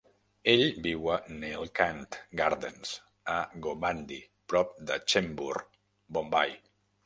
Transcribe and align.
Ell 0.51 0.63
viu 0.85 1.03
a 1.15 1.17
Neelkanth 1.33 2.17
Gardens 2.41 2.95
a 3.35 3.37
Govandi, 3.69 4.21
prop 4.55 4.77
de 4.91 5.01
Chembur, 5.13 5.63
Bombai. 6.19 6.51